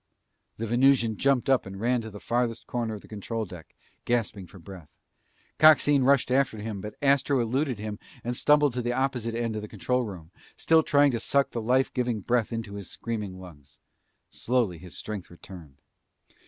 The 0.57 0.65
Venusian 0.65 1.15
jumped 1.15 1.47
up 1.47 1.63
and 1.67 1.79
ran 1.79 2.01
to 2.01 2.09
the 2.09 2.19
farthest 2.19 2.65
corner 2.65 2.95
of 2.95 3.01
the 3.01 3.07
control 3.07 3.45
deck, 3.45 3.75
gasping 4.03 4.47
for 4.47 4.57
breath. 4.57 4.97
Coxine 5.59 6.01
rushed 6.01 6.31
after 6.31 6.57
him, 6.57 6.81
but 6.81 6.95
Astro 7.03 7.39
eluded 7.39 7.77
him 7.77 7.99
and 8.23 8.35
stumbled 8.35 8.73
to 8.73 8.81
the 8.81 8.93
opposite 8.93 9.35
end 9.35 9.55
of 9.55 9.61
the 9.61 9.67
control 9.67 10.01
room, 10.03 10.31
still 10.55 10.81
trying 10.81 11.11
to 11.11 11.19
suck 11.19 11.51
the 11.51 11.61
life 11.61 11.93
giving 11.93 12.21
breath 12.21 12.51
into 12.51 12.73
his 12.73 12.89
screaming 12.89 13.39
lungs. 13.39 13.77
Slowly 14.31 14.79
his 14.79 14.97
strength 14.97 15.29
returned. 15.29 15.83